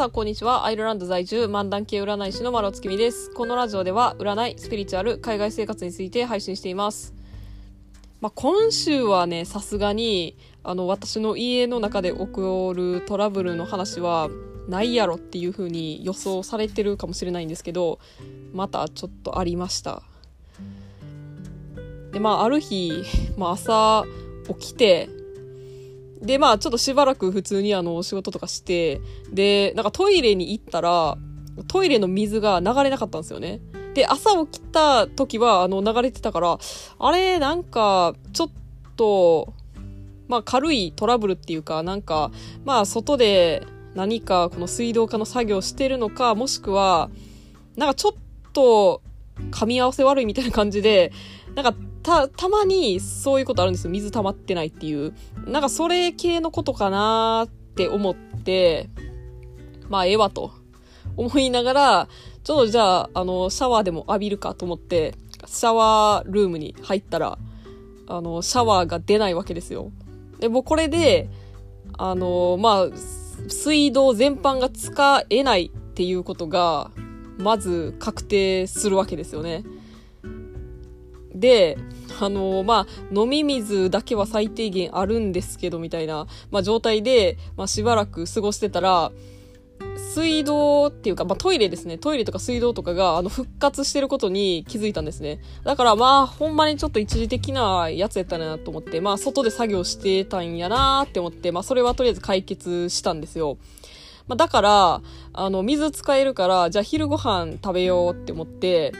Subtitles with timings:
[0.00, 0.64] さんこんにちは。
[0.64, 3.30] アイルランド在住漫談系占い師の丸尾月美です。
[3.32, 7.12] このラジオでは占いスピリチュアル海外生活について配信しています。
[8.22, 14.30] まあ、今週はねさすがにあの私の家の中で起こるトラブルの話は
[14.70, 17.98] ないやろっていう風に予想されてるかもしれないんですけど
[18.54, 20.02] またちょっとありました。
[22.12, 23.04] でまあある日、
[23.36, 24.06] まあ、朝
[24.48, 25.10] 起きて
[26.20, 29.00] で、まあ、ちょっとしばらく普通にあの、仕事とかして、
[29.32, 31.16] で、なんかトイレに行ったら、
[31.68, 33.60] トイレの水が流れなかったんですよね。
[33.94, 36.58] で、朝起きた時は、あの、流れてたから、
[36.98, 38.50] あれ、なんか、ちょっ
[38.96, 39.54] と、
[40.28, 42.30] まあ、軽いトラブルっていうか、なんか、
[42.64, 47.10] まあ、外で何かこの水道化の作業してるのか、もしくは、
[47.76, 48.12] なんかちょっ
[48.52, 49.02] と、
[49.50, 51.12] 噛み合わせ悪いみたいな感じで、
[51.54, 53.90] なんかた、たまにそういうことあるんですよ。
[53.90, 55.14] 水溜まってないっていう。
[55.46, 58.88] なんかそれ系のことかなって思って、
[59.88, 60.52] まあええわと
[61.16, 62.08] 思いながら、
[62.44, 65.14] ちょっとじゃあ、あの、シャワーでも浴びるかと思って、
[65.46, 67.38] シャワールームに入ったら、
[68.06, 69.90] あの、シャワーが出ないわけですよ。
[70.38, 71.28] で、もこれで、
[71.98, 72.88] あの、まあ、
[73.48, 76.90] 水道全般が使えないっていうことが、
[77.38, 79.64] まず確定するわけですよね。
[81.40, 81.78] で、
[82.20, 89.10] あの、まあ、飲み水だけは最低限あるんですけど、みたいな、まあ、状態で、まあ、しばらく過ごしてたら、
[89.96, 91.96] 水道っていうか、まあ、トイレですね。
[91.96, 95.40] トイレとか水道とかが、あの、復活してることに気づいたんですね。
[95.64, 103.56] だから、まあ、ほんまにちょっと一時的なやつやったなと思って、まあ、外で作業してたんやなって思って、まあ、それはとりあえず解決したんですよ。
[104.28, 108.92] まあ、だから、あの、水使えるから、じゃあ昼ご飯食べようって思って、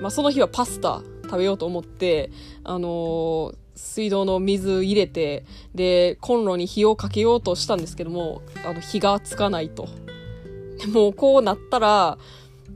[0.00, 1.02] まあ、その日はパスタ
[1.32, 2.30] 食べようと思って、
[2.62, 9.88] あのー、水道の水入れて、で、コンロに火をかけようとしたんですけども、あの、火がつかないと。
[10.92, 12.18] もうこうなったら、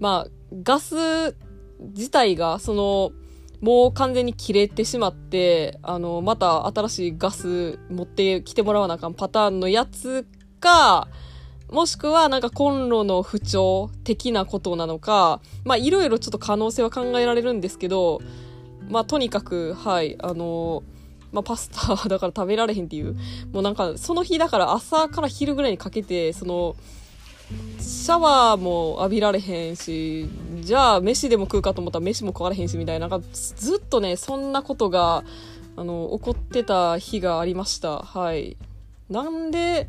[0.00, 0.28] まあ、
[0.62, 1.36] ガス
[1.80, 3.12] 自体が、その、
[3.60, 10.26] もう完全に切れてしまって、あの、また新しいガス持ってきてもらわなあかんパターンのやつ
[10.60, 11.08] か、
[11.70, 18.20] もしくはなんかコンロの不調的なことなのか、まあいろいろちょっと可能性は考えられるんですけど、
[18.88, 20.82] まあ、とにかく、はい、あの
[21.32, 23.14] まあ、パスタだから食べられへんっていう。
[23.52, 26.76] もうなんか、その日だから朝から昼ぐらいにかけて、その、
[27.78, 30.28] シャワーも浴びられへんし、
[30.60, 35.24] じゃあ飯でも食うかと思ったら飯も食われへんしみたいな、なんかずっとね、そんなことが、
[35.76, 37.98] あの、起こってた日がありました。
[37.98, 38.56] はい。
[39.10, 39.88] なんで、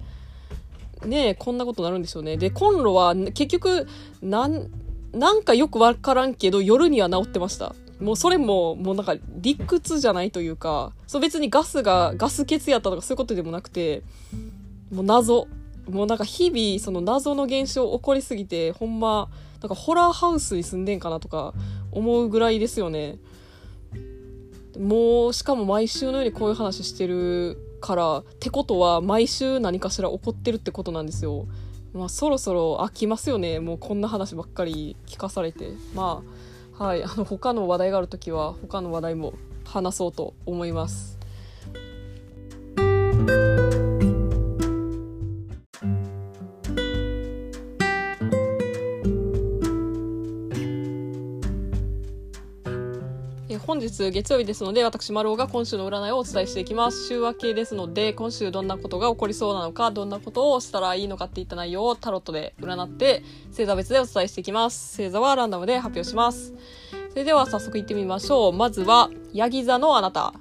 [1.05, 2.37] ねこんなことになるんでしょうね。
[2.37, 3.87] で、コンロは結局、
[4.21, 4.69] なん、
[5.13, 7.73] なんかよくわからんけど、夜には治ってました。
[7.99, 14.03] もうそれも、もうなんか理屈じゃないというか、そう別にガスが、ガス欠やったとかそういうことでもなくて、
[14.91, 15.47] もう謎。
[15.89, 19.29] もうなんか日々、その謎の現象起こりすぎて、ほんま、
[19.61, 21.53] なんかホラーハウスに住んでんかなとか
[21.91, 23.17] 思うぐらいですよね。
[24.77, 31.47] もう、しかも毎週のようにこういう話してるから、ってことは毎週何かしら起こってるってことなんですよ。
[31.93, 33.59] まあそろそろ飽きますよね。
[33.59, 35.71] もうこんな話ばっかり聞かされて。
[35.95, 39.33] まあ、はい、あの他の話題がある時は他の話題も
[39.65, 41.17] 話そうと思います。
[53.77, 57.09] 本日月曜日ですので、私、丸尾が今週の占いをお伝えしていきます。
[57.09, 63.21] 週明けですので、今週どんなことが起こりそうなのか、どんなことをしたらいいのかっていった内容をタロットで占って、
[63.51, 64.97] 星座別でお伝えしていきます。
[64.97, 66.55] 星座はランダムで発表します。
[67.11, 68.51] それでは早速行ってみましょう。
[68.51, 70.33] まずは、ヤギ座のあなた。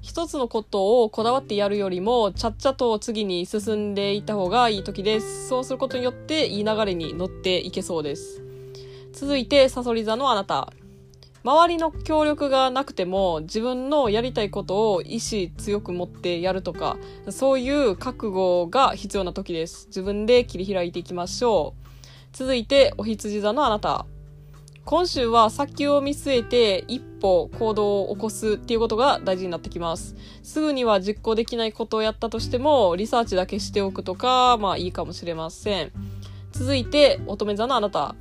[0.00, 5.48] 一つのことをこだわってやるよりも、ちゃっちゃと次に進んでいった方がいい時です。
[5.48, 8.40] そうすることによって、いい流れに乗っていけそうです。
[9.12, 10.72] 続いて、サソリ座のあなた。
[11.48, 16.98] 周りの協力がなくても自分のやりたいことを意志強く持ってやるとか
[17.30, 19.86] そういう覚悟が必要な時です。
[19.86, 21.88] 自分で切り開いていきましょう。
[22.34, 24.04] 続いてお羊座のあなた。
[24.84, 30.16] 今週は先を見据えて一歩行動を起こすっていうことが大事になってきます。
[30.42, 35.92] すぐには実行できないことをやったとしてもリサーチだけしておくとかまあいいかもしれません。
[36.52, 38.16] 続いて乙女座のあなた。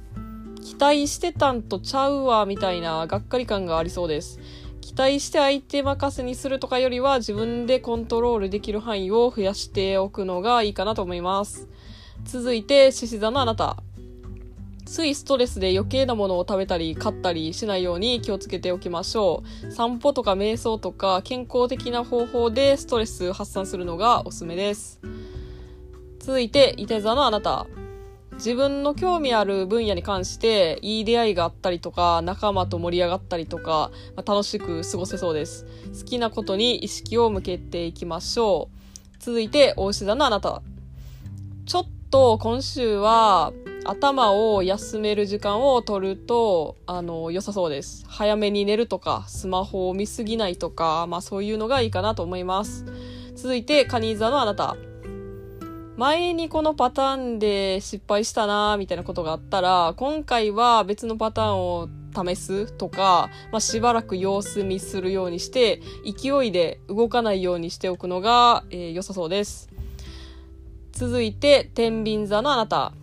[0.67, 4.37] 期待してたんとちゃうわ、みたいながっかり感がありそうです。
[4.81, 11.69] 期待して相手任せにするとかよりは自分でコントロールできる範囲を増やしておくのがいいかなと思います。
[12.25, 13.77] 続いて、獅子座のあなた。
[14.85, 19.71] ついストレスで余計なものを食べたり買ったりしないように気をつけておきましょう。
[19.71, 24.99] 散歩とか瞑想とか健康的な方法でストレス発散するのがおすすめです。
[26.19, 27.67] 続いて、伊手座のあなた。
[28.37, 35.65] 自分の興味ある分野に関していい出会いがあったりとか仲間と盛り上がったりとか、まあ、楽しく過ごせそうです
[35.99, 40.61] 好きなことに意識を向けていきましょう続いて大牛座のあなた
[41.65, 43.53] ちょっと今週は
[43.87, 48.03] 頭を休める時間を取ると、あの、良さそうです。
[48.07, 52.85] 早めに寝るとか、スマホを見すぎないとか、まあそういうのがいいかなと思います。
[53.35, 54.75] 続いて、カニ座のあなた。
[55.97, 69.69] 前にこのパターンで失敗したなーみたいなことがあったら、今回は別のパターンを試すとか、まあ、しばらく様子見するようにして、勢いで動かないようにしておくのが、えー、良さそうです。
[70.91, 72.93] 続いて、天秤座のあなた。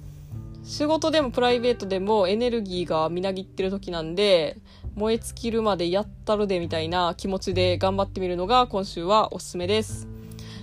[0.63, 4.57] 仕事でもプライベートでもエネルギーがみなぎってる時なんで、
[4.95, 10.07] 燃え尽きるまでやったるでみたいな気持ちで頑張ってみるのが今週はおすすめです。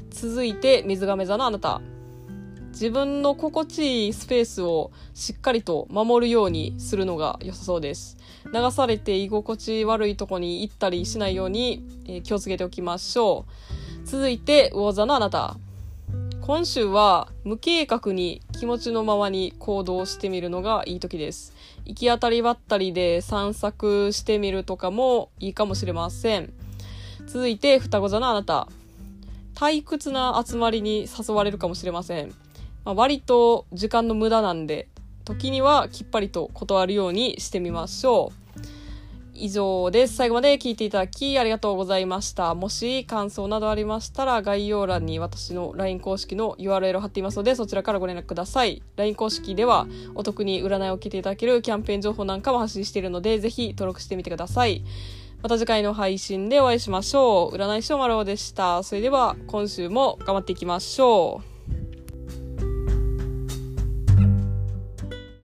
[0.10, 1.82] 続いて、水亀座のあなた。
[2.72, 8.18] 自分の心地いいスペースをしっかりと守るようにするのが良さそうです。
[8.54, 13.46] 流されて居心地悪いとこに行ったりしないように、え、気をつけておきましょ
[14.04, 14.08] う。
[14.08, 15.58] 続いて、魚座のあなた。
[16.42, 21.54] 今週は無計画に気持ちのままに行動してみるのがいい時です。
[21.86, 26.52] 行き当たりばったりで散策してみるとかもいいかもしれません。
[27.28, 28.68] 続いて、双子座のあなた。
[29.54, 32.34] 退屈な集まりに誘われるかもしれません。
[32.86, 34.88] まあ、割と時間の無駄なんで、
[35.26, 38.42] 時にはきっぱりと断るようにしてみましょう。
[39.34, 40.16] 以上です。
[40.16, 42.54] 最後まで聞いていただきありがとうございました。
[42.54, 48.84] もし感想などありましたら概要欄に私の LINE 公式の URL を貼っていますのでそちらからご連絡ください。
[48.98, 54.84] LINE 公式ではお得に占いを受けていただけるキャンペーン情報なんかも発信しているのでぜひ登録してみてください。
[55.42, 57.56] また次回の配信でお会いしましょう。
[57.56, 58.84] 占い師の丸尾でした。
[58.84, 61.51] それでは今週も頑張っていきましょう。